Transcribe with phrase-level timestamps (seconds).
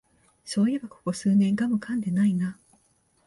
[0.43, 2.57] そういえばここ数年ガムかんでないな